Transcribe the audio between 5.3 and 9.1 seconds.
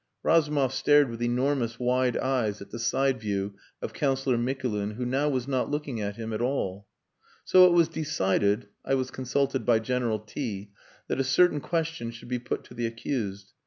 not looking at him at all. "So it was decided (I